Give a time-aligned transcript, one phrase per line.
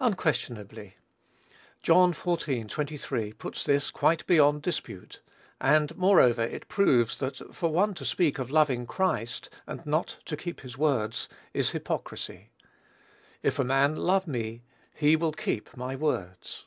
[0.00, 0.96] Unquestionably.
[1.84, 2.68] John xiv.
[2.68, 5.20] 23, puts this quite beyond dispute;
[5.60, 10.36] and, moreover, it proves that for one to speak of loving Christ and not to
[10.36, 12.50] "keep his words," is hypocrisy.
[13.40, 14.62] "If a man love me,
[14.96, 16.66] he will keep my words."